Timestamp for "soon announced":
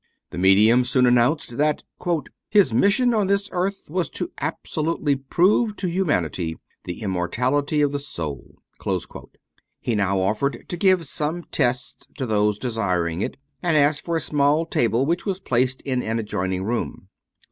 0.83-1.57